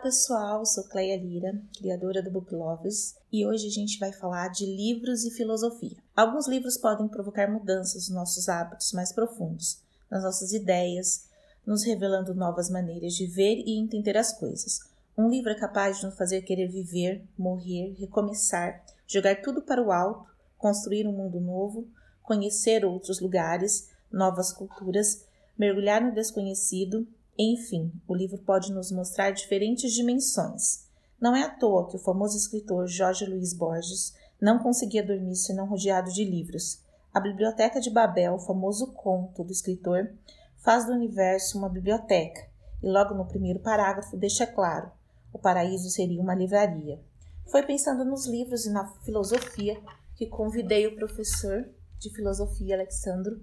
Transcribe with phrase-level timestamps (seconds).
[0.00, 4.66] pessoal, sou Cleia Lira, criadora do Book Lovers, e hoje a gente vai falar de
[4.66, 5.96] livros e filosofia.
[6.14, 9.80] Alguns livros podem provocar mudanças nos nossos hábitos mais profundos,
[10.10, 11.28] nas nossas ideias,
[11.66, 14.80] nos revelando novas maneiras de ver e entender as coisas.
[15.16, 19.90] Um livro é capaz de nos fazer querer viver, morrer, recomeçar, jogar tudo para o
[19.90, 21.88] alto, construir um mundo novo,
[22.22, 25.24] conhecer outros lugares, novas culturas,
[25.58, 27.08] mergulhar no desconhecido
[27.38, 30.86] enfim, o livro pode nos mostrar diferentes dimensões.
[31.20, 35.66] Não é à toa que o famoso escritor Jorge Luiz Borges não conseguia dormir senão
[35.66, 36.80] rodeado de livros.
[37.12, 40.12] A Biblioteca de Babel, famoso conto do escritor,
[40.58, 42.46] faz do universo uma biblioteca,
[42.82, 44.90] e logo no primeiro parágrafo deixa claro:
[45.32, 47.00] o paraíso seria uma livraria.
[47.46, 49.80] Foi pensando nos livros e na filosofia
[50.16, 51.68] que convidei o professor
[51.98, 53.40] de filosofia, Alexandro,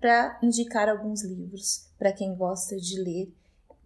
[0.00, 3.32] para indicar alguns livros para quem gosta de ler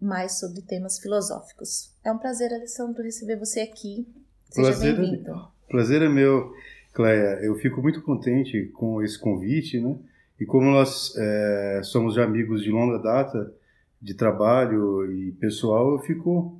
[0.01, 1.91] mais sobre temas filosóficos.
[2.03, 4.07] É um prazer, Alessandro, receber você aqui.
[4.49, 5.31] Seja prazer, é bem-vindo.
[5.31, 6.53] É, prazer é meu,
[6.93, 7.39] Cleia.
[7.41, 9.95] Eu fico muito contente com esse convite, né?
[10.39, 13.53] E como nós é, somos amigos de longa data,
[14.01, 16.59] de trabalho e pessoal, eu fico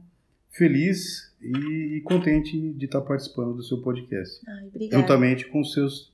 [0.52, 4.39] feliz e, e contente de estar participando do seu podcast.
[4.47, 5.02] Ai, obrigada.
[5.02, 6.12] Juntamente com seus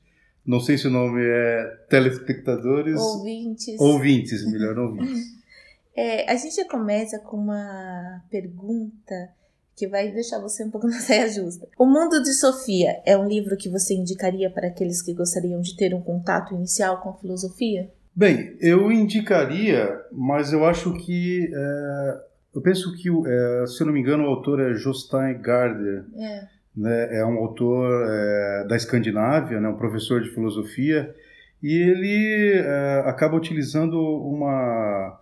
[0.48, 2.98] não sei se o nome é telespectadores.
[2.98, 3.78] Ouvintes.
[3.78, 5.36] Ouvintes, melhor ouvintes.
[5.98, 9.30] É, a gente começa com uma pergunta
[9.76, 11.68] que vai deixar você um pouco na saia justa.
[11.78, 15.76] O Mundo de Sofia é um livro que você indicaria para aqueles que gostariam de
[15.76, 17.90] ter um contato inicial com a filosofia?
[18.16, 21.52] Bem, eu indicaria, mas eu acho que.
[21.54, 26.06] É, eu penso que, é, se eu não me engano, o autor é Jostein Gardner.
[26.16, 31.14] É né, é um autor é, da Escandinávia, né, um professor de filosofia,
[31.62, 35.20] e ele é, acaba utilizando uma,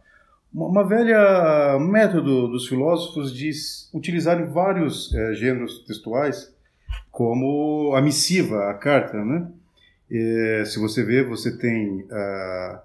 [0.56, 3.52] uma velha método dos filósofos de
[3.94, 6.54] utilizarem vários é, gêneros textuais,
[7.12, 9.24] como a missiva, a carta.
[9.24, 9.52] Né?
[10.10, 12.80] E, se você vê, você tem uh,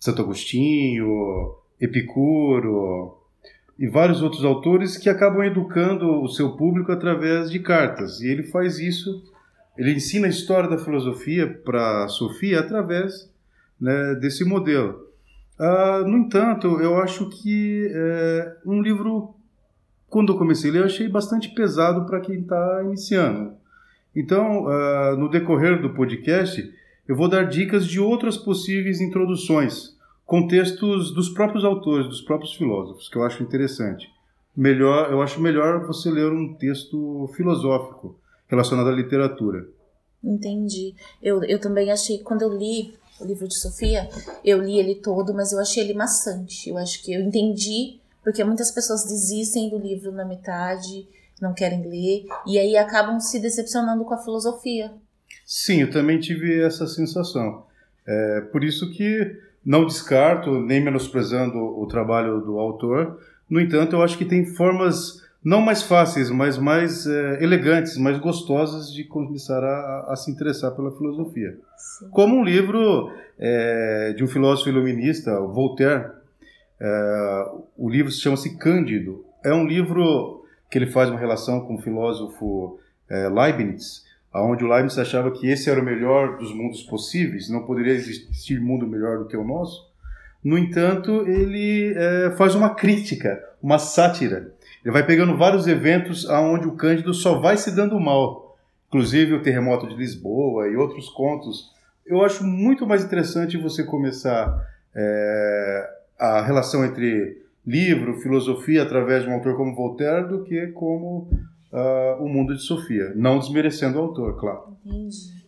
[0.00, 3.16] Santo Agostinho, Epicuro,
[3.78, 8.20] e vários outros autores que acabam educando o seu público através de cartas.
[8.20, 9.22] E ele faz isso,
[9.76, 13.30] ele ensina a história da filosofia para Sofia através
[13.80, 15.07] né, desse modelo.
[15.58, 19.34] Ah, no entanto, eu acho que é um livro,
[20.08, 23.52] quando eu comecei a ler, eu achei bastante pesado para quem está iniciando.
[24.14, 26.72] Então, ah, no decorrer do podcast,
[27.06, 29.96] eu vou dar dicas de outras possíveis introduções
[30.28, 34.10] contextos dos próprios autores, dos próprios filósofos, que eu acho interessante.
[34.54, 38.14] Melhor, eu acho melhor você ler um texto filosófico
[38.46, 39.66] relacionado à literatura.
[40.22, 40.94] Entendi.
[41.22, 44.08] Eu, eu também achei, quando eu li o livro de Sofia,
[44.44, 46.68] eu li ele todo, mas eu achei ele maçante.
[46.68, 51.08] Eu acho que eu entendi, porque muitas pessoas desistem do livro na metade,
[51.40, 54.92] não querem ler, e aí acabam se decepcionando com a filosofia.
[55.46, 57.64] Sim, eu também tive essa sensação.
[58.06, 63.20] É, por isso que não descarto, nem menosprezando o trabalho do autor.
[63.48, 68.18] No entanto, eu acho que tem formas não mais fáceis, mas mais é, elegantes, mais
[68.18, 71.56] gostosas de começar a, a se interessar pela filosofia.
[71.76, 72.08] Sim.
[72.10, 76.10] Como um livro é, de um filósofo iluminista, Voltaire.
[76.80, 77.44] É,
[77.76, 79.24] o livro se chama-se Cândido.
[79.44, 82.78] É um livro que ele faz uma relação com o filósofo
[83.08, 84.04] Leibniz,
[84.34, 88.60] onde o Leibniz achava que esse era o melhor dos mundos possíveis, não poderia existir
[88.60, 89.88] mundo melhor do que o nosso.
[90.44, 91.94] No entanto, ele
[92.36, 94.52] faz uma crítica, uma sátira.
[94.84, 98.56] Ele vai pegando vários eventos aonde o Cândido só vai se dando mal,
[98.88, 101.72] inclusive o terremoto de Lisboa e outros contos.
[102.06, 109.28] Eu acho muito mais interessante você começar é, a relação entre livro, filosofia através de
[109.28, 111.28] um autor como Voltaire do que como
[111.72, 114.76] uh, O Mundo de Sofia, não desmerecendo o autor, claro.
[114.84, 115.38] Entendi.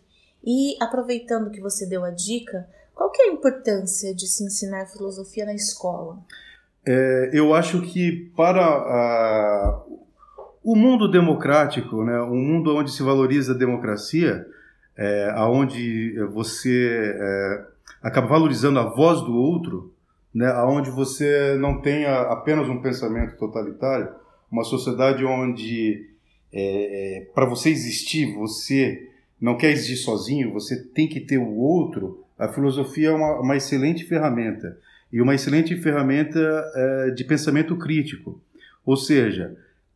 [0.43, 4.85] E aproveitando que você deu a dica, qual que é a importância de se ensinar
[4.87, 6.19] filosofia na escola?
[6.85, 9.99] É, eu acho que para uh,
[10.63, 14.45] o mundo democrático, né, um mundo onde se valoriza a democracia,
[14.97, 17.65] é, aonde você é,
[18.01, 19.93] acaba valorizando a voz do outro,
[20.33, 24.09] né, aonde você não tenha apenas um pensamento totalitário,
[24.51, 26.09] uma sociedade onde
[26.51, 29.07] é, é, para você existir, você
[29.39, 32.23] não quer existir sozinho, você tem que ter o outro.
[32.37, 34.77] A filosofia é uma, uma excelente ferramenta
[35.11, 36.39] e uma excelente ferramenta
[36.73, 38.41] é, de pensamento crítico.
[38.85, 39.55] Ou seja,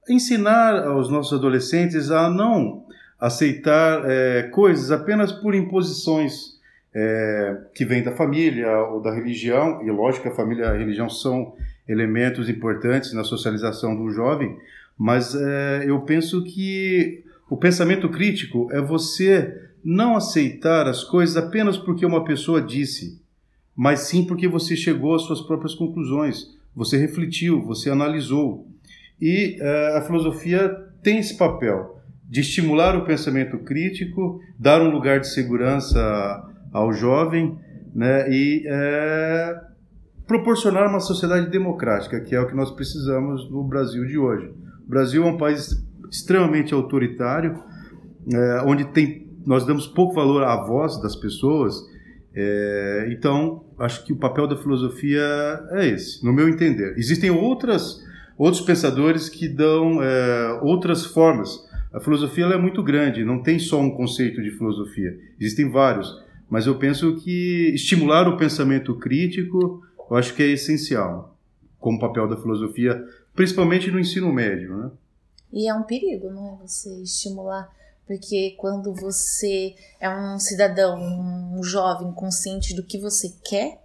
[0.09, 2.85] ensinar aos nossos adolescentes a não
[3.19, 6.59] aceitar é, coisas apenas por imposições
[6.93, 10.77] é, que vêm da família ou da religião, e lógico que a família e a
[10.77, 11.53] religião são
[11.87, 14.57] elementos importantes na socialização do jovem,
[14.97, 15.35] Mas
[15.85, 19.53] eu penso que o pensamento crítico é você
[19.83, 23.21] não aceitar as coisas apenas porque uma pessoa disse,
[23.75, 28.67] mas sim porque você chegou às suas próprias conclusões, você refletiu, você analisou.
[29.21, 30.69] E uh, a filosofia
[31.01, 31.95] tem esse papel
[32.29, 37.57] de estimular o pensamento crítico, dar um lugar de segurança ao jovem
[37.93, 39.61] né, e é,
[40.27, 44.51] proporcionar uma sociedade democrática, que é o que nós precisamos no Brasil de hoje.
[44.85, 45.81] O Brasil é um país
[46.11, 47.57] extremamente autoritário,
[48.33, 51.75] é, onde tem, nós damos pouco valor à voz das pessoas.
[52.35, 55.23] É, então, acho que o papel da filosofia
[55.71, 56.93] é esse, no meu entender.
[56.97, 58.03] Existem outras,
[58.37, 61.65] outros pensadores que dão é, outras formas.
[61.93, 66.21] A filosofia é muito grande, não tem só um conceito de filosofia, existem vários.
[66.49, 69.81] Mas eu penso que estimular o pensamento crítico,
[70.11, 71.37] eu acho que é essencial,
[71.79, 73.01] como papel da filosofia,
[73.33, 74.91] principalmente no ensino médio, né?
[75.53, 76.67] E é um perigo, não é?
[76.67, 77.69] Você estimular.
[78.05, 83.81] Porque quando você é um cidadão, um jovem consciente do que você quer,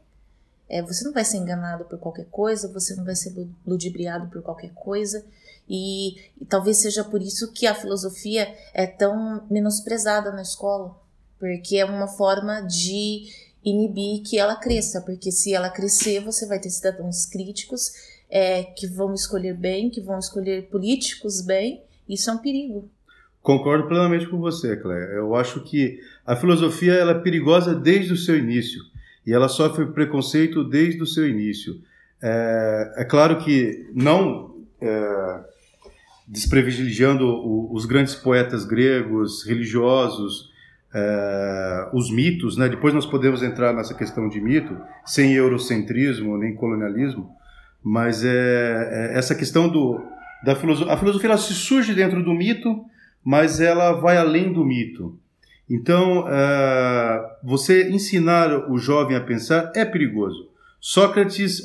[0.68, 3.34] é, você não vai ser enganado por qualquer coisa, você não vai ser
[3.66, 5.24] ludibriado por qualquer coisa.
[5.68, 10.96] E, e talvez seja por isso que a filosofia é tão menosprezada na escola,
[11.38, 13.26] porque é uma forma de
[13.64, 17.92] inibir que ela cresça, porque se ela crescer, você vai ter cidadãos críticos
[18.28, 22.90] é, que vão escolher bem, que vão escolher políticos bem, isso é um perigo.
[23.42, 25.14] Concordo plenamente com você, Cléia.
[25.14, 28.82] Eu acho que a filosofia ela é perigosa desde o seu início
[29.26, 31.80] e ela sofre preconceito desde o seu início.
[32.22, 35.40] É, é claro que não é,
[36.28, 40.50] desprivilegiando os grandes poetas gregos, religiosos,
[40.94, 42.68] é, os mitos, né?
[42.68, 47.30] Depois nós podemos entrar nessa questão de mito, sem eurocentrismo nem colonialismo,
[47.82, 50.00] mas é, é essa questão do
[50.42, 52.84] da filosofia, a filosofia ela se surge dentro do mito,
[53.24, 55.18] mas ela vai além do mito.
[55.68, 60.48] Então, é, você ensinar o jovem a pensar é perigoso.
[60.80, 61.62] Sócrates,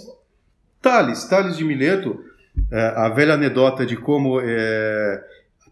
[0.81, 2.23] Tales, Tales de Mileto,
[2.71, 5.23] é, a velha anedota de como é,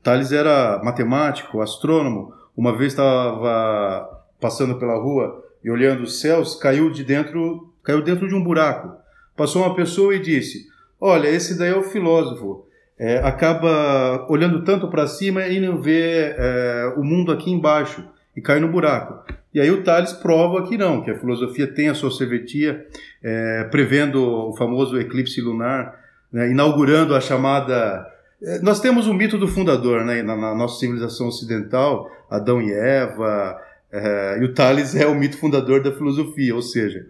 [0.01, 2.33] Tales era matemático, astrônomo.
[2.57, 8.27] Uma vez estava passando pela rua e olhando os céus, caiu de dentro, caiu dentro
[8.27, 8.97] de um buraco.
[9.35, 10.67] Passou uma pessoa e disse:
[10.99, 12.65] Olha, esse daí é o filósofo.
[12.97, 18.41] É, acaba olhando tanto para cima e não vê é, o mundo aqui embaixo e
[18.41, 19.23] cai no buraco.
[19.53, 22.85] E aí o Tales prova que não, que a filosofia tem a sua serventia,
[23.23, 25.99] é, prevendo o famoso eclipse lunar,
[26.31, 28.07] né, inaugurando a chamada.
[28.41, 32.71] É, nós temos o mito do fundador né, na, na nossa civilização ocidental, Adão e
[32.71, 33.59] Eva,
[33.91, 37.05] é, e o Tales é o mito fundador da filosofia, ou seja,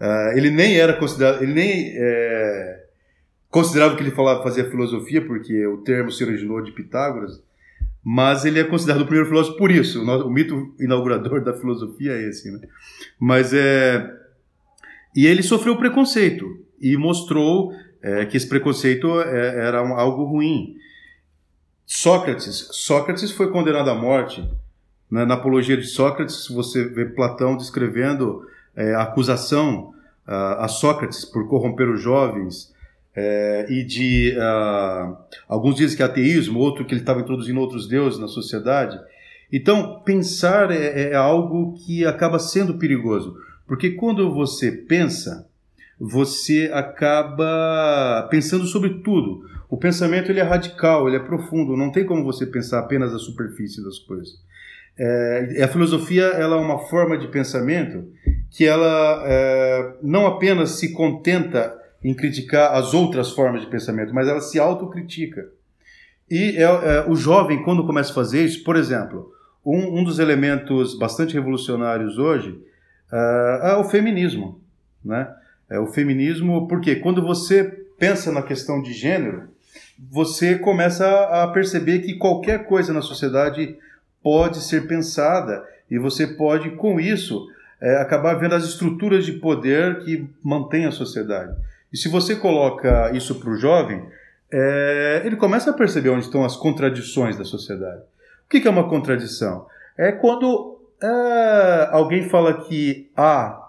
[0.00, 2.84] Uh, ele nem era considerado, ele nem é,
[3.50, 7.42] considerava que ele falava, fazia filosofia, porque o termo se originou de Pitágoras,
[8.04, 10.02] mas ele é considerado o primeiro filósofo por isso.
[10.02, 12.60] O, mito inaugurador da filosofia é esse, né?
[13.18, 14.18] Mas é
[15.14, 20.76] e ele sofreu preconceito e mostrou é, que esse preconceito é, era algo ruim.
[21.84, 24.48] Sócrates, Sócrates foi condenado à morte.
[25.10, 25.24] Né?
[25.24, 28.46] Na apologia de Sócrates, você vê Platão descrevendo
[28.76, 29.92] é, a acusação
[30.28, 32.72] uh, a Sócrates por corromper os jovens
[33.20, 35.16] é, e de uh,
[35.48, 38.96] alguns dizem que é ateísmo, outro que ele estava introduzindo outros deuses na sociedade.
[39.52, 45.48] Então pensar é, é algo que acaba sendo perigoso, porque quando você pensa,
[45.98, 49.44] você acaba pensando sobre tudo.
[49.68, 53.18] O pensamento ele é radical, ele é profundo, não tem como você pensar apenas a
[53.18, 54.38] superfície das coisas.
[54.96, 58.04] É, a filosofia ela é uma forma de pensamento
[58.48, 64.28] que ela é, não apenas se contenta em criticar as outras formas de pensamento, mas
[64.28, 65.48] ela se autocritica.
[66.30, 69.32] E é, é, o jovem, quando começa a fazer isso, por exemplo,
[69.64, 72.58] um, um dos elementos bastante revolucionários hoje
[73.12, 74.60] é, é o feminismo.
[75.04, 75.28] Né?
[75.68, 77.64] É o feminismo, porque quando você
[77.98, 79.48] pensa na questão de gênero,
[80.10, 81.06] você começa
[81.42, 83.76] a perceber que qualquer coisa na sociedade
[84.22, 87.48] pode ser pensada e você pode, com isso,
[87.80, 91.54] é, acabar vendo as estruturas de poder que mantêm a sociedade.
[91.92, 94.06] E se você coloca isso para o jovem,
[94.50, 98.02] é, ele começa a perceber onde estão as contradições da sociedade.
[98.46, 99.66] O que, que é uma contradição?
[99.96, 103.62] É quando é, alguém fala que A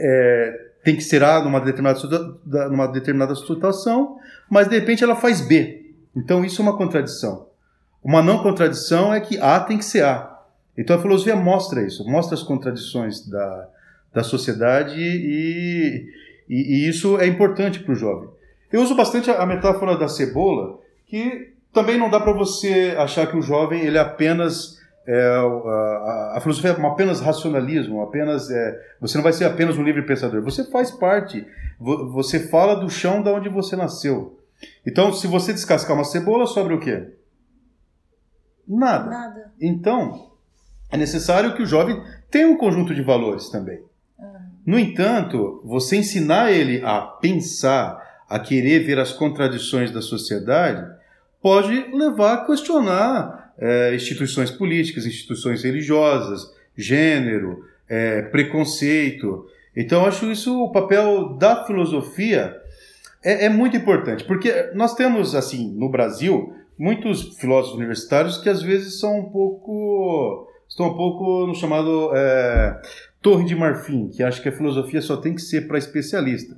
[0.00, 2.00] é, tem que ser A numa determinada,
[2.68, 4.18] numa determinada situação,
[4.50, 5.94] mas de repente ela faz B.
[6.14, 7.48] Então isso é uma contradição.
[8.02, 10.40] Uma não contradição é que A tem que ser A.
[10.76, 13.68] Então a filosofia mostra isso, mostra as contradições da,
[14.12, 16.06] da sociedade e,
[16.52, 18.28] e, e isso é importante para o jovem.
[18.70, 23.36] Eu uso bastante a metáfora da cebola, que também não dá para você achar que
[23.38, 29.16] o jovem ele é apenas é, a, a, filosofia é apenas racionalismo, apenas é, você
[29.16, 30.42] não vai ser apenas um livre pensador.
[30.42, 31.46] Você faz parte.
[31.80, 34.38] Você fala do chão da onde você nasceu.
[34.86, 37.14] Então, se você descascar uma cebola, sobra o quê?
[38.68, 39.10] Nada.
[39.10, 39.52] Nada.
[39.58, 40.32] Então,
[40.90, 43.82] é necessário que o jovem tenha um conjunto de valores também.
[44.64, 50.86] No entanto, você ensinar ele a pensar, a querer ver as contradições da sociedade,
[51.40, 59.46] pode levar a questionar é, instituições políticas, instituições religiosas, gênero, é, preconceito.
[59.76, 62.56] Então, acho isso o papel da filosofia
[63.22, 68.62] é, é, muito importante, porque nós temos, assim, no Brasil, muitos filósofos universitários que às
[68.62, 70.48] vezes são um pouco.
[70.68, 72.80] estão um pouco no chamado é,
[73.22, 76.56] torre de marfim, que acha que a filosofia só tem que ser para especialista.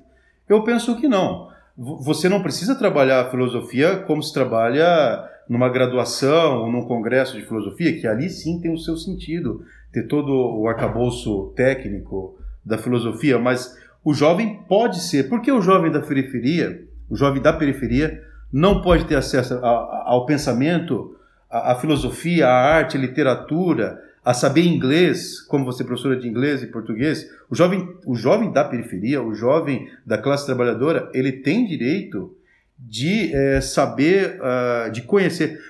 [0.48, 1.48] Eu penso que não.
[1.76, 7.44] Você não precisa trabalhar a filosofia como se trabalha numa graduação ou num congresso de
[7.44, 13.38] filosofia, que ali sim tem o seu sentido, ter todo o arcabouço técnico da filosofia,
[13.38, 18.80] mas o jovem pode ser, porque o jovem da periferia, o jovem da periferia, não
[18.80, 21.16] pode ter acesso ao pensamento,
[21.50, 26.62] à filosofia, à arte, à literatura, a saber inglês, como você é professora de inglês
[26.62, 31.66] e português, o jovem, o jovem da periferia, o jovem da classe trabalhadora, ele tem
[31.66, 32.34] direito
[32.78, 35.60] de é, saber, uh, de conhecer,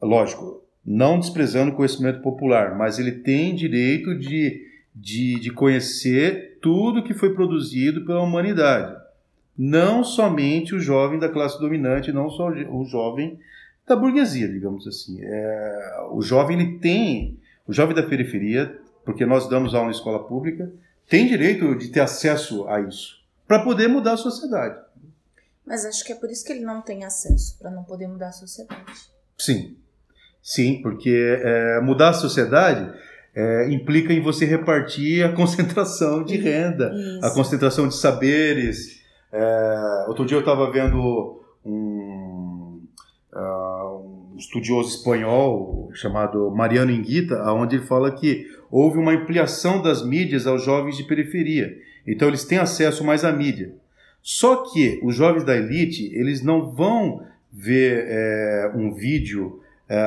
[0.00, 7.04] lógico, não desprezando o conhecimento popular, mas ele tem direito de, de, de conhecer tudo
[7.04, 8.98] que foi produzido pela humanidade.
[9.56, 13.38] Não somente o jovem da classe dominante, não só o jovem
[13.86, 15.18] da burguesia, digamos assim.
[15.20, 20.26] É, o jovem ele tem, o jovem da periferia, porque nós damos aula na escola
[20.26, 20.70] pública,
[21.08, 24.78] tem direito de ter acesso a isso para poder mudar a sociedade.
[25.66, 28.28] Mas acho que é por isso que ele não tem acesso, para não poder mudar
[28.28, 28.92] a sociedade.
[29.36, 29.76] Sim,
[30.42, 32.92] sim, porque é, mudar a sociedade
[33.34, 37.24] é, implica em você repartir a concentração de renda, isso.
[37.24, 39.00] a concentração de saberes.
[39.32, 41.99] É, outro dia eu estava vendo um,
[44.40, 50.64] estudioso espanhol chamado Mariano Inguita, onde ele fala que houve uma ampliação das mídias aos
[50.64, 51.76] jovens de periferia.
[52.06, 53.74] Então eles têm acesso mais à mídia.
[54.22, 59.98] Só que os jovens da elite, eles não vão ver é, um vídeo, é,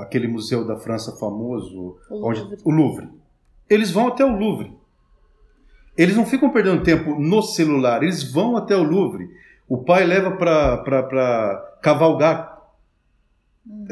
[0.00, 2.58] aquele museu da França famoso, o onde, Louvre.
[2.64, 3.08] o Louvre.
[3.68, 4.72] Eles vão até o Louvre.
[5.96, 9.28] Eles não ficam perdendo tempo no celular, eles vão até o Louvre.
[9.68, 12.49] O pai leva para cavalgar.
[13.66, 13.86] Hum.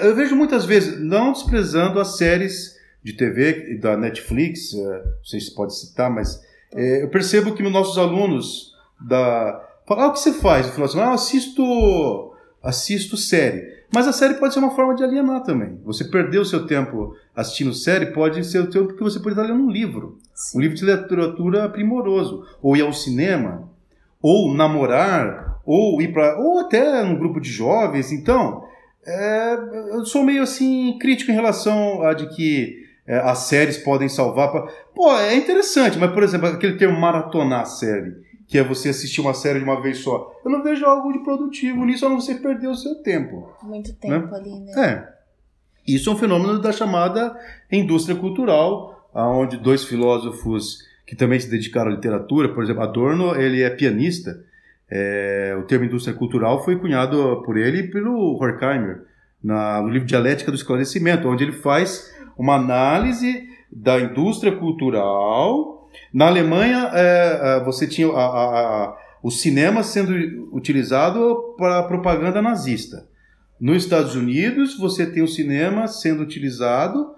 [0.00, 5.40] Eu vejo muitas vezes, não desprezando as séries de TV da Netflix, é, não sei
[5.40, 6.40] se pode citar, mas
[6.72, 10.66] é, eu percebo que nossos alunos da falam, ah, o que você faz?
[10.66, 13.80] Eu falo assim, ah, assisto, assisto série.
[13.92, 15.80] Mas a série pode ser uma forma de alienar também.
[15.84, 19.42] Você perder o seu tempo assistindo série pode ser o tempo que você pode estar
[19.42, 20.18] lendo um livro.
[20.32, 20.58] Sim.
[20.58, 22.46] Um livro de literatura primoroso.
[22.62, 23.68] Ou ir ao cinema,
[24.22, 26.38] ou namorar, ou ir para.
[26.38, 28.12] ou até num grupo de jovens.
[28.12, 28.64] Então,
[29.06, 29.54] é,
[29.92, 34.50] eu sou meio assim crítico em relação a de que é, as séries podem salvar.
[34.50, 34.62] Pra...
[34.94, 38.14] Pô, é interessante, mas, por exemplo, aquele termo maratonar a série,
[38.46, 40.32] que é você assistir uma série de uma vez só.
[40.44, 43.50] Eu não vejo algo de produtivo nisso, a não você perder o seu tempo.
[43.62, 44.36] Muito tempo né?
[44.36, 44.72] ali, né?
[44.84, 45.20] É.
[45.86, 47.34] Isso é um fenômeno da chamada
[47.72, 53.62] indústria cultural, onde dois filósofos que também se dedicaram à literatura, por exemplo, Adorno, ele
[53.62, 54.44] é pianista.
[54.90, 59.02] É, o termo indústria cultural foi cunhado por ele e pelo Horkheimer,
[59.42, 65.88] na, no livro Dialética do Esclarecimento, onde ele faz uma análise da indústria cultural.
[66.12, 70.12] Na Alemanha, é, é, você tinha a, a, a, o cinema sendo
[70.52, 73.08] utilizado para propaganda nazista.
[73.60, 77.14] Nos Estados Unidos, você tem o cinema sendo utilizado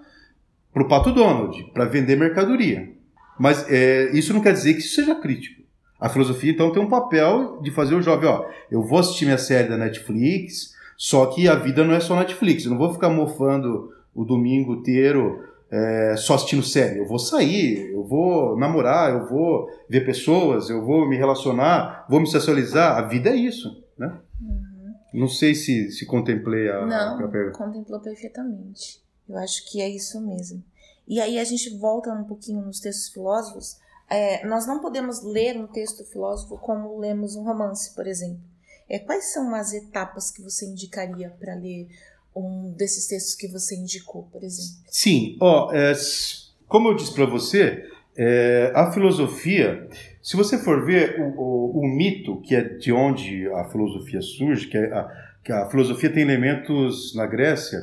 [0.73, 2.91] para o Pato Donald, para vender mercadoria.
[3.39, 5.62] Mas é, isso não quer dizer que isso seja crítico.
[6.03, 9.37] A filosofia, então, tem um papel de fazer o jovem, ó, eu vou assistir minha
[9.37, 12.65] série da Netflix, só que a vida não é só Netflix.
[12.65, 16.99] Eu não vou ficar mofando o domingo inteiro é, só assistindo série.
[16.99, 22.19] Eu vou sair, eu vou namorar, eu vou ver pessoas, eu vou me relacionar, vou
[22.19, 22.97] me socializar.
[22.97, 24.13] A vida é isso, né?
[24.41, 24.93] Uhum.
[25.13, 29.01] Não sei se, se contemplei a, Não, a contemplou perfeitamente.
[29.29, 30.61] Eu acho que é isso mesmo.
[31.07, 33.81] E aí a gente volta um pouquinho nos textos filósofos.
[34.13, 38.37] É, nós não podemos ler um texto filósofo como lemos um romance, por exemplo.
[38.87, 41.87] É, quais são as etapas que você indicaria para ler
[42.35, 44.83] um desses textos que você indicou, por exemplo?
[44.87, 45.93] Sim, ó, é,
[46.67, 49.89] como eu disse para você, é, a filosofia,
[50.21, 54.67] se você for ver o, o, o, mito que é de onde a filosofia surge,
[54.67, 55.09] que é a,
[55.43, 57.79] que a filosofia tem elementos na Grécia,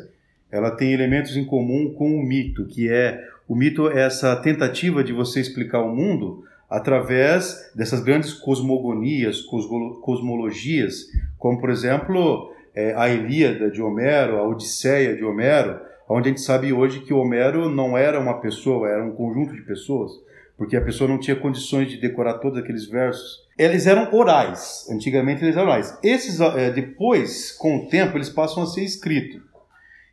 [0.49, 3.21] ela tem elementos em comum com o mito, que é
[3.51, 11.07] o mito é essa tentativa de você explicar o mundo através dessas grandes cosmogonias, cosmologias,
[11.37, 16.43] como por exemplo é, a Ilíada de Homero, a Odisseia de Homero, onde a gente
[16.43, 20.13] sabe hoje que Homero não era uma pessoa, era um conjunto de pessoas,
[20.57, 23.49] porque a pessoa não tinha condições de decorar todos aqueles versos.
[23.59, 25.99] Eles eram orais, antigamente eles eram orais.
[26.05, 29.50] Esses, é, depois, com o tempo, eles passam a ser escritos.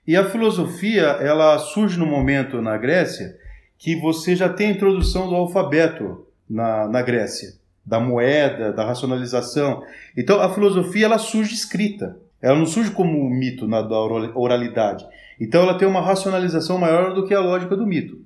[0.07, 3.35] E a filosofia, ela surge no momento na Grécia
[3.77, 9.83] que você já tem a introdução do alfabeto na, na Grécia, da moeda, da racionalização.
[10.15, 12.17] Então a filosofia ela surge escrita.
[12.41, 15.05] Ela não surge como um mito na, da oralidade.
[15.39, 18.17] Então ela tem uma racionalização maior do que a lógica do mito.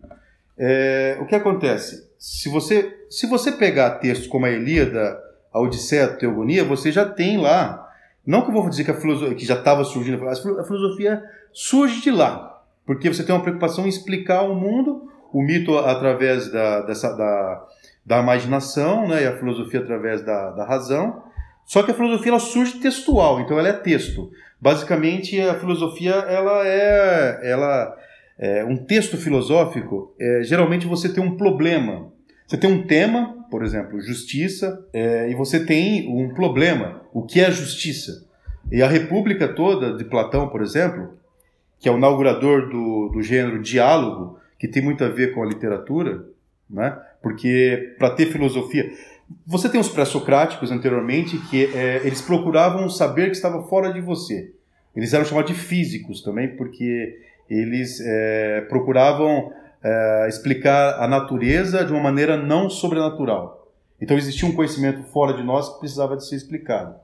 [0.58, 2.08] É, o que acontece?
[2.20, 5.20] Se você, se você pegar textos como a Ilíada,
[5.52, 7.90] a Odisseia, a Teogonia, você já tem lá.
[8.26, 11.24] Não que eu vou dizer que, a filosofia, que já estava surgindo, a filosofia
[11.54, 12.62] surge de lá.
[12.86, 17.66] Porque você tem uma preocupação em explicar o mundo, o mito através da, dessa, da,
[18.06, 21.24] da imaginação, né, e a filosofia através da, da razão.
[21.66, 24.32] Só que a filosofia ela surge textual, então ela é texto.
[24.60, 27.98] Basicamente, a filosofia ela é, ela
[28.38, 30.14] é um texto filosófico.
[30.20, 32.12] É, geralmente você tem um problema.
[32.46, 37.02] Você tem um tema, por exemplo, justiça, é, e você tem um problema.
[37.14, 38.26] O que é justiça?
[38.70, 41.18] E a República toda de Platão, por exemplo,
[41.82, 45.46] que é o inaugurador do, do gênero diálogo, que tem muito a ver com a
[45.48, 46.24] literatura,
[46.70, 46.96] né?
[47.22, 48.94] Porque para ter filosofia,
[49.46, 54.54] você tem os pré-socráticos anteriormente que é, eles procuravam saber que estava fora de você.
[54.96, 57.18] Eles eram chamados de físicos também, porque
[57.50, 59.52] eles é, procuravam
[59.84, 63.72] é, explicar a natureza de uma maneira não sobrenatural.
[64.00, 66.96] Então existia um conhecimento fora de nós que precisava de ser explicado.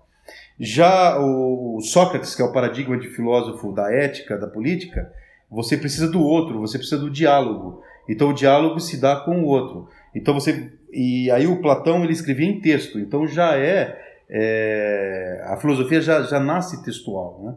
[0.59, 5.11] Já o Sócrates, que é o paradigma de filósofo da ética, da política,
[5.49, 7.81] você precisa do outro, você precisa do diálogo.
[8.09, 9.87] Então o diálogo se dá com o outro.
[10.15, 12.97] Então você e aí o Platão ele escrevia em texto.
[12.99, 17.55] Então já é, é a filosofia já, já nasce textual, né?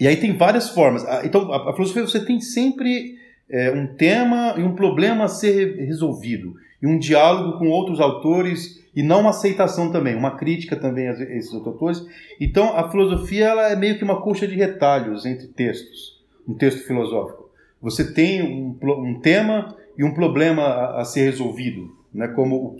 [0.00, 1.04] E aí tem várias formas.
[1.06, 3.16] Ah, então a, a filosofia você tem sempre
[3.48, 8.81] é, um tema e um problema a ser resolvido e um diálogo com outros autores
[8.94, 12.04] e não uma aceitação também, uma crítica também a esses autores.
[12.40, 16.86] Então a filosofia ela é meio que uma coxa de retalhos entre textos, um texto
[16.86, 17.50] filosófico.
[17.80, 22.28] Você tem um, um tema e um problema a, a ser resolvido, né?
[22.28, 22.76] como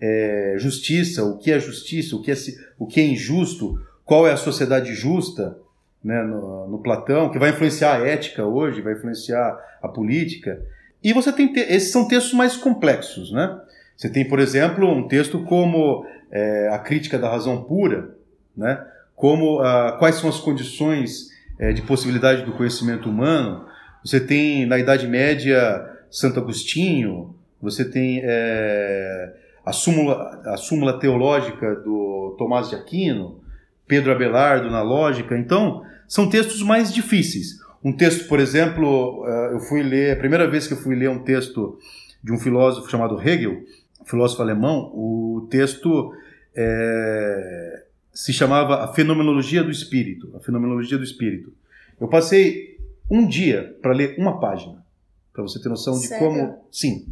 [0.00, 2.34] é, justiça, o que é justiça, o que é,
[2.78, 5.58] o que é injusto, qual é a sociedade justa,
[6.02, 10.62] né, no, no, Platão, que vai influenciar a ética hoje, vai influenciar a política.
[11.02, 13.60] E você tem esses são textos mais complexos, né?
[13.96, 18.14] Você tem, por exemplo, um texto como é, a crítica da razão pura,
[18.56, 18.84] né?
[19.14, 21.28] Como ah, quais são as condições
[21.58, 23.66] é, de possibilidade do conhecimento humano.
[24.04, 29.32] Você tem na Idade Média Santo Agostinho, você tem é,
[29.64, 33.40] a, súmula, a súmula teológica do Tomás de Aquino,
[33.86, 35.36] Pedro Abelardo na lógica.
[35.36, 37.58] Então, são textos mais difíceis.
[37.82, 41.08] Um texto, por exemplo, é, eu fui ler, a primeira vez que eu fui ler
[41.08, 41.78] um texto
[42.22, 43.62] de um filósofo chamado Hegel,
[44.06, 46.14] filósofo alemão, o texto
[46.54, 50.32] é, se chamava A Fenomenologia do Espírito.
[50.34, 51.52] A Fenomenologia do Espírito.
[52.00, 52.78] Eu passei
[53.10, 54.84] um dia para ler uma página,
[55.32, 56.26] para você ter noção de Sério?
[56.26, 56.58] como.
[56.70, 57.06] Sim.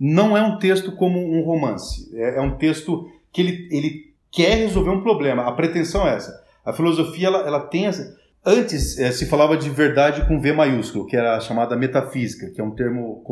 [0.00, 2.08] Não é um texto como um romance.
[2.14, 5.42] É, é, um texto que ele, ele quer resolver um problema.
[5.42, 6.44] A pretensão é essa.
[6.64, 8.16] A filosofia ela, ela tem essa.
[8.44, 12.60] Antes é, se falava de verdade com V maiúsculo, que era a chamada metafísica, que
[12.60, 13.22] é um termo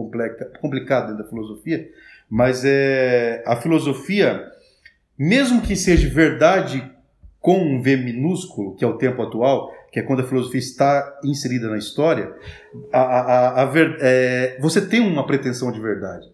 [0.60, 1.88] complicado dentro da filosofia,
[2.28, 4.44] mas é, a filosofia,
[5.18, 6.90] mesmo que seja verdade
[7.40, 11.18] com um V minúsculo, que é o tempo atual, que é quando a filosofia está
[11.24, 12.34] inserida na história,
[12.92, 16.26] a, a, a ver, é, você tem uma pretensão de verdade.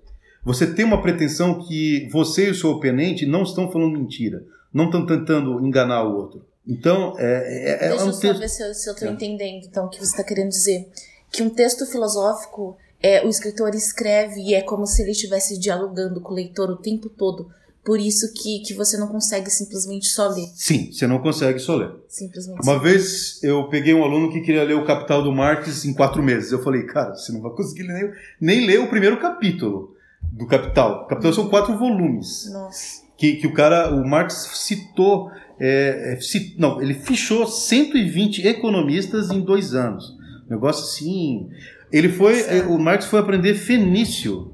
[0.44, 4.87] Você tem uma pretensão que você e o seu oponente não estão falando mentira, não
[4.87, 6.44] estão tentando enganar o outro.
[6.66, 8.40] Então, é, é, é Deixa um eu só texto...
[8.40, 10.88] ver se eu, eu tô entendendo, então, o que você está querendo dizer.
[11.31, 16.20] Que um texto filosófico, é, o escritor escreve e é como se ele estivesse dialogando
[16.20, 17.50] com o leitor o tempo todo.
[17.84, 20.46] Por isso que, que você não consegue simplesmente só ler.
[20.54, 21.90] Sim, você não consegue só ler.
[22.08, 22.62] Simplesmente.
[22.62, 26.22] Uma vez eu peguei um aluno que queria ler o Capital do Marx em quatro
[26.22, 26.52] meses.
[26.52, 31.02] Eu falei, cara, você não vai conseguir nem, nem ler o primeiro capítulo do Capital.
[31.02, 32.48] O Capital são quatro volumes.
[32.52, 33.02] Nossa.
[33.16, 39.30] Que, que o cara, o Marx citou, é, é, cit, não, ele fichou 120 economistas
[39.30, 40.16] em dois anos.
[40.48, 41.48] Negócio assim.
[41.92, 44.52] Ele foi, o Marx foi aprender fenício,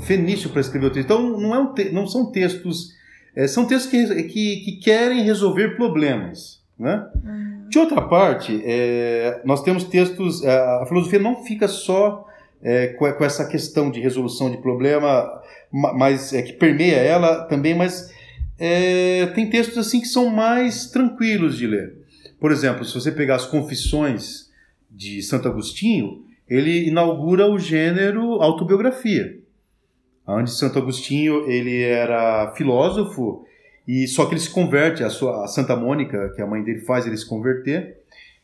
[0.00, 1.06] fenício para escrever o texto.
[1.06, 2.94] Então não, é um te, não são textos,
[3.34, 7.04] é, são textos que, que, que, querem resolver problemas, né?
[7.24, 7.66] Hum.
[7.68, 10.44] De outra parte, é, nós temos textos.
[10.44, 12.26] É, a filosofia não fica só
[12.62, 15.28] é, com, com, essa questão de resolução de problema,
[15.72, 18.14] mas é, que permeia ela também, mas
[18.58, 21.94] é, tem textos assim que são mais tranquilos de ler.
[22.38, 24.50] Por exemplo, se você pegar as Confissões
[24.90, 29.38] de Santo Agostinho, ele inaugura o gênero autobiografia,
[30.26, 33.44] onde Santo Agostinho ele era filósofo
[33.86, 36.80] e só que ele se converte, a, sua, a Santa Mônica, que a mãe dele
[36.80, 37.96] faz ele se converter,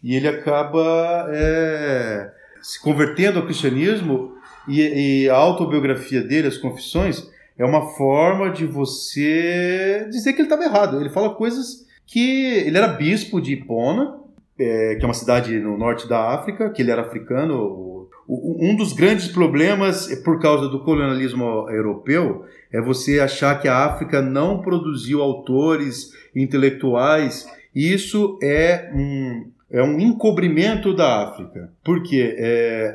[0.03, 4.37] e ele acaba é, se convertendo ao cristianismo
[4.69, 10.47] e, e, a autobiografia dele, as confissões, é uma forma de você dizer que ele
[10.47, 11.01] estava errado.
[11.01, 14.22] Ele fala coisas que ele era bispo de Hipona,
[14.59, 18.09] é, que é uma cidade no norte da África, que ele era africano.
[18.29, 23.85] Um dos grandes problemas é por causa do colonialismo europeu é você achar que a
[23.85, 27.47] África não produziu autores intelectuais.
[27.75, 31.71] Isso é um, é um encobrimento da África.
[31.85, 32.95] Porque é,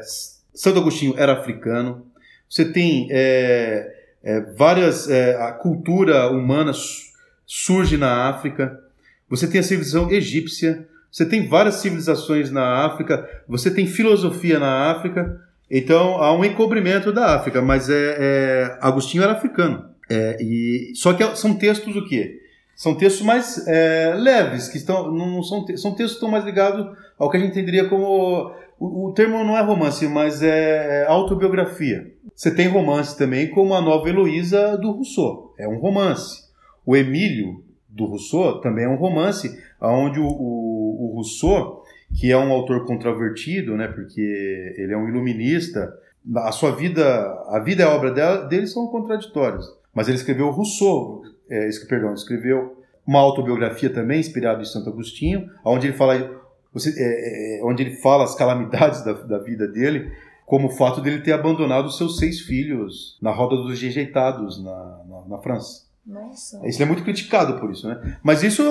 [0.54, 2.06] Santo Agostinho era africano,
[2.50, 3.94] você tem é,
[4.24, 5.10] é, várias.
[5.10, 6.72] É, a cultura humana
[7.46, 8.80] surge na África,
[9.30, 14.92] você tem a civilização egípcia, você tem várias civilizações na África, você tem filosofia na
[14.92, 19.86] África, então há um encobrimento da África, mas é, é Agostinho era africano.
[20.10, 22.40] É, e, só que são textos o quê?
[22.76, 26.96] São textos mais é, leves, que estão, não são, são textos que estão mais ligados
[27.18, 28.54] ao que a gente entenderia como.
[28.80, 32.14] O, o termo não é romance, mas é, é autobiografia.
[32.36, 35.56] Você tem romance também, como a nova Heloísa do Rousseau.
[35.58, 36.44] É um romance.
[36.86, 40.67] O Emílio do Rousseau também é um romance, onde o, o,
[40.98, 41.84] o Rousseau,
[42.16, 45.94] que é um autor controvertido, né, porque ele é um iluminista,
[46.36, 47.06] a sua vida,
[47.48, 48.12] a vida e a obra
[48.48, 49.66] dele são contraditórias.
[49.94, 55.88] Mas ele escreveu Rousseau, é, perdão, escreveu uma autobiografia também inspirada em Santo Agostinho, onde
[55.88, 56.42] ele fala,
[56.74, 60.12] você, é, é, onde ele fala as calamidades da, da vida dele,
[60.46, 65.26] como o fato dele ter abandonado seus seis filhos na roda dos rejeitados na, na,
[65.28, 65.87] na França.
[66.08, 66.62] Nossa.
[66.64, 68.18] Ele é muito criticado por isso, né?
[68.24, 68.64] Mas isso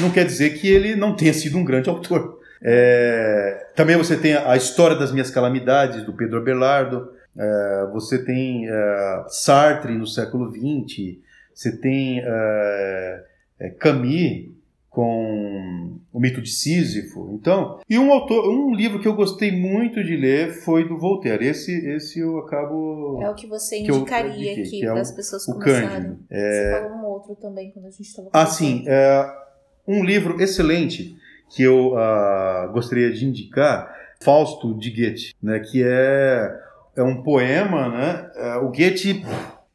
[0.00, 2.40] não quer dizer que ele não tenha sido um grande autor.
[2.62, 7.12] É, também você tem a história das minhas calamidades do Pedro Abelardo.
[7.36, 11.18] É, você tem é, Sartre no século XX.
[11.52, 13.24] Você tem é,
[13.60, 14.53] é, Camus
[14.94, 17.28] com o mito de Sísifo.
[17.34, 21.44] Então, e um autor, um livro que eu gostei muito de ler foi do Voltaire.
[21.44, 25.44] Esse, esse eu acabo é o que você indicaria que aqui é para as pessoas
[25.44, 26.16] começarem.
[26.30, 26.38] É...
[26.38, 28.28] Você falou um outro também quando a gente estava.
[28.32, 29.28] Ah, sim, é
[29.86, 31.16] um livro excelente
[31.50, 35.58] que eu uh, gostaria de indicar, Fausto de Goethe, né?
[35.58, 36.60] Que é
[36.96, 38.30] é um poema, né?
[38.36, 39.24] É, o Goethe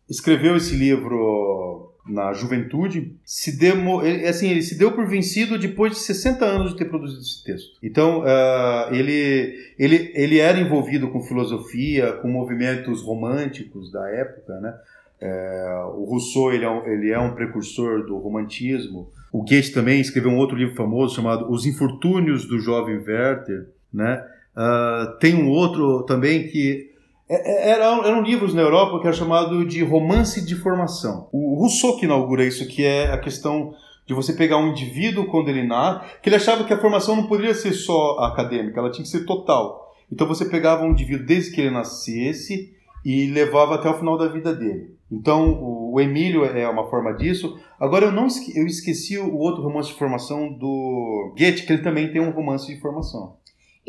[0.10, 1.69] escreveu esse livro
[2.08, 6.72] na juventude, se demo, ele, assim, ele se deu por vencido depois de 60 anos
[6.72, 7.78] de ter produzido esse texto.
[7.84, 14.74] Então, uh, ele, ele, ele era envolvido com filosofia, com movimentos românticos da época, né?
[15.22, 19.12] É, o Rousseau ele é, um, ele é um precursor do romantismo.
[19.34, 23.68] O Goethe também escreveu um outro livro famoso chamado Os Infortúnios do Jovem Werther.
[23.94, 24.24] Né?
[24.56, 26.89] Uh, tem um outro também que
[27.30, 31.30] eram, eram livros na Europa que era chamado de romance de formação.
[31.32, 33.74] O Rousseau que inaugura isso, que é a questão
[34.08, 37.28] de você pegar um indivíduo quando ele nasce, que ele achava que a formação não
[37.28, 39.94] poderia ser só acadêmica, ela tinha que ser total.
[40.12, 42.74] Então você pegava um indivíduo desde que ele nascesse
[43.06, 44.96] e levava até o final da vida dele.
[45.12, 47.60] Então o Emílio é uma forma disso.
[47.80, 51.84] Agora eu não esque eu esqueci o outro romance de formação do Goethe, que ele
[51.84, 53.38] também tem um romance de formação.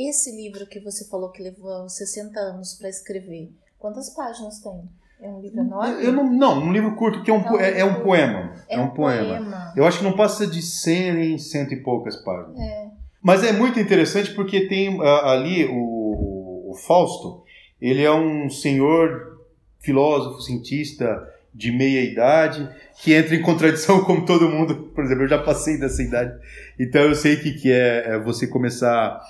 [0.09, 4.81] Esse livro que você falou que levou 60 anos para escrever, quantas páginas tem?
[5.21, 6.03] É um livro enorme?
[6.03, 8.55] Eu não, não, um livro curto, que é um, então, é, é, um poema.
[8.67, 9.37] É, é um, poema.
[9.37, 9.73] poema.
[9.77, 12.59] Eu acho que não passa de 100 em cento e poucas páginas.
[12.59, 12.89] É.
[13.23, 17.45] Mas é muito interessante porque tem ali o, o Fausto,
[17.79, 19.39] ele é um senhor
[19.81, 22.67] filósofo, cientista de meia idade,
[23.03, 24.91] que entra em contradição como todo mundo.
[24.95, 26.33] Por exemplo, eu já passei dessa idade.
[26.79, 29.21] Então eu sei que, que é, é você começar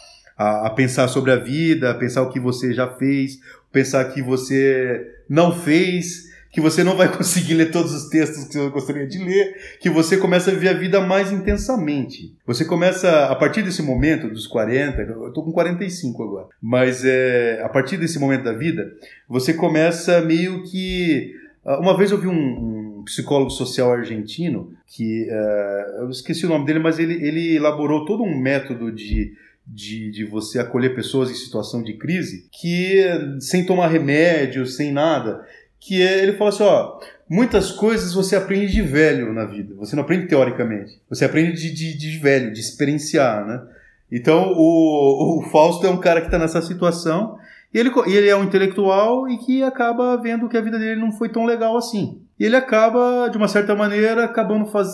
[0.40, 3.38] a, a, pensar sobre a vida, a pensar o que você já fez,
[3.70, 8.54] pensar que você não fez, que você não vai conseguir ler todos os textos que
[8.54, 12.34] você gostaria de ler, que você começa a viver a vida mais intensamente.
[12.46, 17.60] Você começa, a partir desse momento, dos 40, eu estou com 45 agora, mas é,
[17.62, 18.90] a partir desse momento da vida,
[19.28, 21.34] você começa meio que.
[21.62, 26.48] Ah, uma vez eu vi um, um psicólogo social argentino, que uh, eu esqueci o
[26.48, 29.34] nome dele, mas ele, ele elaborou todo um método de
[29.72, 32.98] de, de você acolher pessoas em situação de crise, que
[33.40, 35.46] sem tomar remédio, sem nada,
[35.78, 39.94] que é, ele fala assim, ó, muitas coisas você aprende de velho na vida, você
[39.94, 43.62] não aprende teoricamente, você aprende de, de, de velho, de experienciar, né?
[44.10, 47.38] Então, o, o Fausto é um cara que está nessa situação
[47.72, 51.00] e ele, e ele é um intelectual e que acaba vendo que a vida dele
[51.00, 52.20] não foi tão legal assim.
[52.38, 54.88] E ele acaba, de uma certa maneira, acabando faz,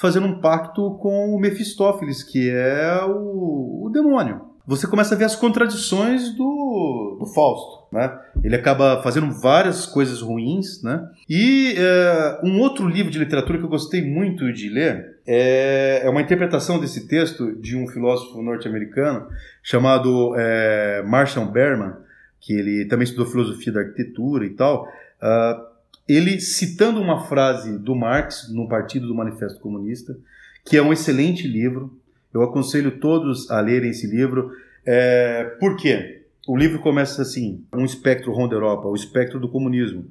[0.00, 5.24] fazendo um pacto com o Mefistófeles, que é o, o demônio você começa a ver
[5.24, 7.82] as contradições do, do Fausto.
[7.92, 8.16] Né?
[8.42, 10.82] Ele acaba fazendo várias coisas ruins.
[10.82, 11.04] Né?
[11.28, 16.10] E é, um outro livro de literatura que eu gostei muito de ler é, é
[16.10, 19.26] uma interpretação desse texto de um filósofo norte-americano
[19.62, 21.94] chamado é, Marshall Berman,
[22.40, 24.88] que ele também estudou filosofia da arquitetura e tal.
[25.22, 25.71] Uh,
[26.08, 30.16] ele citando uma frase do Marx no Partido do Manifesto Comunista,
[30.64, 31.96] que é um excelente livro,
[32.32, 34.50] eu aconselho todos a lerem esse livro.
[34.86, 36.22] É, por quê?
[36.46, 40.06] O livro começa assim, um espectro ronda Europa, o espectro do comunismo.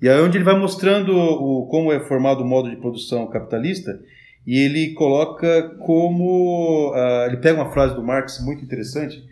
[0.00, 4.00] E aí onde ele vai mostrando o, como é formado o modo de produção capitalista,
[4.46, 6.92] e ele coloca como...
[6.92, 9.24] Uh, ele pega uma frase do Marx muito interessante,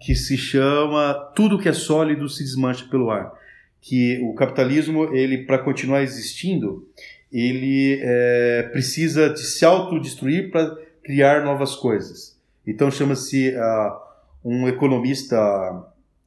[0.00, 3.32] que se chama tudo que é sólido se desmancha pelo ar.
[3.80, 6.86] Que o capitalismo, ele para continuar existindo,
[7.32, 12.38] ele é, precisa de se autodestruir para criar novas coisas.
[12.66, 13.96] Então chama-se uh,
[14.44, 15.36] um economista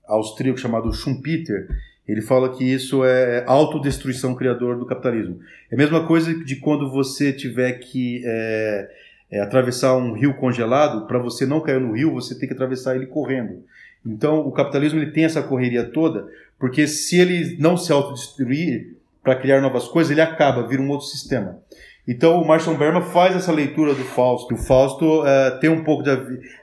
[0.08, 1.68] austríaco chamado Schumpeter,
[2.08, 5.40] ele fala que isso é autodestruição criador do capitalismo.
[5.72, 8.90] É a mesma coisa de quando você tiver que é,
[9.32, 12.96] é, atravessar um rio congelado, para você não cair no rio, você tem que atravessar
[12.96, 13.64] ele correndo.
[14.06, 16.28] Então o capitalismo ele tem essa correria toda,
[16.64, 21.08] porque se ele não se autodestruir para criar novas coisas, ele acaba, vira um outro
[21.08, 21.60] sistema.
[22.08, 24.56] Então o Marshall Berman faz essa leitura do Fausto.
[24.56, 26.10] O Fausto é, tem um pouco de,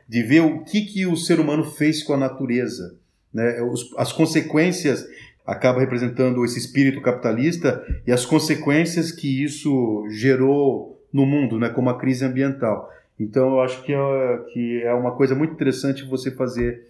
[0.08, 2.96] de, ver o que, que o ser humano fez com a natureza.
[3.30, 3.60] Né?
[3.60, 5.06] Os, as consequências
[5.46, 11.68] acaba representando esse espírito capitalista e as consequências que isso gerou no mundo, né?
[11.68, 12.88] como a crise ambiental.
[13.18, 16.88] Então eu acho que é, que é uma coisa muito interessante você fazer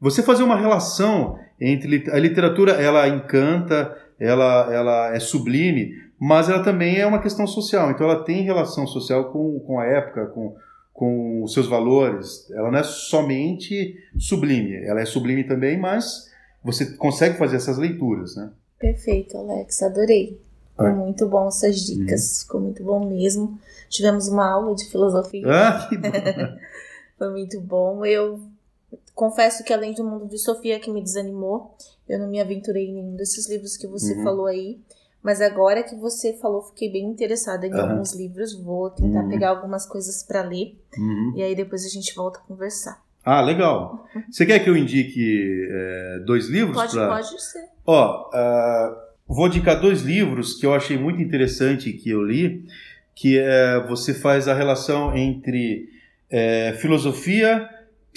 [0.00, 6.62] você fazer uma relação entre a literatura ela encanta ela ela é sublime mas ela
[6.62, 7.90] também é uma questão social.
[7.90, 10.56] Então ela tem relação social com, com a época, com,
[10.92, 12.50] com os seus valores.
[12.50, 16.28] Ela não é somente sublime, ela é sublime também, mas
[16.62, 18.50] você consegue fazer essas leituras, né?
[18.78, 20.40] Perfeito, Alex, adorei.
[20.76, 22.42] Foi muito bom essas dicas, uhum.
[22.42, 23.58] ficou muito bom mesmo.
[23.88, 25.44] Tivemos uma aula de filosofia.
[25.46, 26.08] Ah, que bom.
[27.18, 28.04] Foi muito bom.
[28.04, 28.38] Eu
[29.14, 31.76] confesso que além do mundo de Sofia que me desanimou,
[32.08, 34.22] eu não me aventurei em nenhum desses livros que você uhum.
[34.22, 34.78] falou aí.
[35.22, 37.80] Mas agora que você falou, fiquei bem interessada em uhum.
[37.80, 38.54] alguns livros.
[38.54, 39.28] Vou tentar uhum.
[39.28, 40.78] pegar algumas coisas para ler.
[40.96, 41.34] Uhum.
[41.36, 43.02] E aí depois a gente volta a conversar.
[43.24, 44.06] Ah, legal.
[44.30, 46.76] Você quer que eu indique é, dois livros?
[46.76, 47.08] Pode, pra...
[47.08, 47.68] pode ser.
[47.84, 48.96] Ó, uh,
[49.26, 52.64] vou indicar dois livros que eu achei muito interessante que eu li,
[53.14, 55.90] que é, você faz a relação entre
[56.30, 57.68] é, filosofia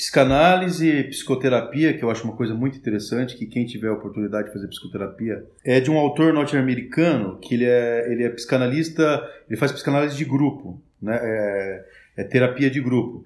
[0.02, 4.54] Psicanálise, psicoterapia, que eu acho uma coisa muito interessante, que quem tiver a oportunidade de
[4.54, 9.72] fazer psicoterapia, é de um autor norte-americano, que ele é, ele é psicanalista, ele faz
[9.72, 11.20] psicanálise de grupo, né?
[11.22, 11.86] é,
[12.18, 13.24] é terapia de grupo.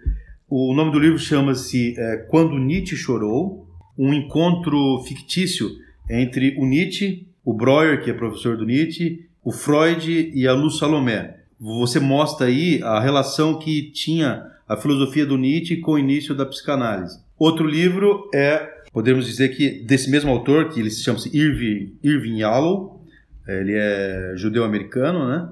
[0.50, 3.66] O nome do livro chama-se é, Quando Nietzsche Chorou,
[3.98, 5.70] um encontro fictício
[6.10, 10.78] entre o Nietzsche, o Breuer, que é professor do Nietzsche, o Freud e a Luz
[10.78, 11.38] Salomé.
[11.58, 16.46] Você mostra aí a relação que tinha a filosofia do Nietzsche com o início da
[16.46, 17.20] psicanálise.
[17.38, 18.58] Outro livro é,
[18.92, 23.00] podemos dizer que desse mesmo autor, que ele se chama Irving, Irving Yalom,
[23.48, 25.50] ele é judeu-americano, né?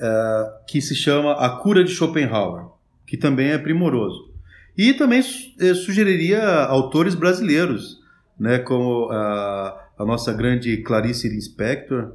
[0.00, 2.66] Uh, que se chama A Cura de Schopenhauer,
[3.06, 4.32] que também é primoroso.
[4.76, 5.20] E também
[5.60, 8.00] eh, sugeriria autores brasileiros,
[8.40, 12.12] né, como a, a nossa grande Clarice Lispector,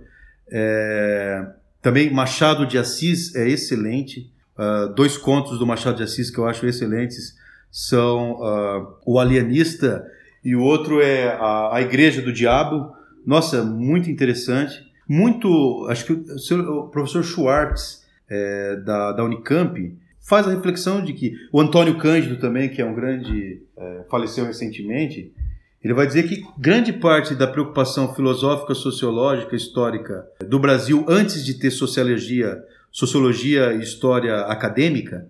[0.49, 1.45] é,
[1.81, 6.47] também Machado de Assis é excelente, Uh, dois contos do Machado de Assis que eu
[6.47, 7.35] acho excelentes
[7.71, 10.03] são uh, O Alienista
[10.43, 12.91] e o outro é a, a, Igreja do Diabo.
[13.25, 14.85] Nossa, muito interessante.
[15.07, 21.03] Muito, acho que o, seu, o professor Schwartz, é, da, da Unicamp, faz a reflexão
[21.03, 25.33] de que o Antônio Cândido também, que é um grande, é, faleceu recentemente,
[25.83, 31.53] ele vai dizer que grande parte da preocupação filosófica, sociológica, histórica do Brasil antes de
[31.53, 35.27] ter sociologia sociologia e história acadêmica,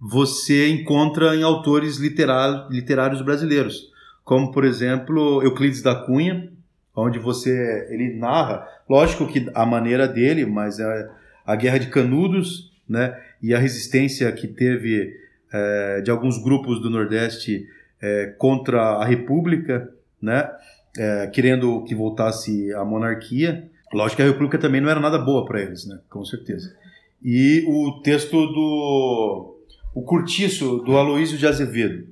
[0.00, 3.92] você encontra em autores literários brasileiros,
[4.24, 6.50] como por exemplo Euclides da Cunha,
[6.94, 11.10] onde você ele narra, lógico que a maneira dele, mas é
[11.46, 15.16] a Guerra de Canudos, né, e a resistência que teve
[15.52, 17.66] é, de alguns grupos do Nordeste
[18.00, 19.88] é, contra a República,
[20.20, 20.50] né,
[20.98, 23.70] é, querendo que voltasse a monarquia.
[23.92, 26.81] Lógico que a República também não era nada boa para eles, né, com certeza
[27.24, 29.56] e o texto do
[29.94, 32.06] o Curtiço, do Aloísio de Azevedo.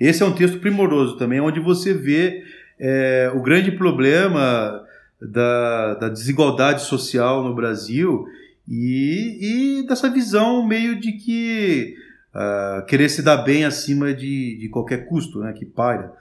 [0.00, 2.42] Esse é um texto primoroso também, onde você vê
[2.78, 4.82] é, o grande problema
[5.20, 8.26] da, da, desigualdade social no Brasil
[8.68, 11.94] e, e dessa visão meio de que
[12.34, 16.12] uh, querer se dar bem acima de, de qualquer custo, né, que paira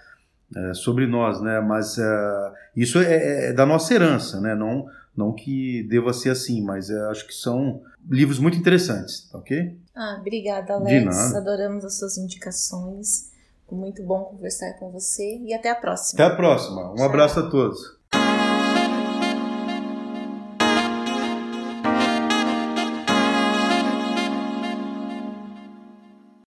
[0.55, 5.33] uh, sobre nós, né, mas uh, isso é, é, da nossa herança, né, não, não
[5.33, 9.77] que deva ser assim, mas é, acho que são livros muito interessantes, ok?
[9.95, 11.33] Ah, obrigada, Alex.
[11.35, 13.31] Adoramos as suas indicações.
[13.71, 16.23] Muito bom conversar com você e até a próxima.
[16.23, 16.91] Até a próxima.
[16.91, 17.05] Um Tchau.
[17.05, 17.94] abraço a todos.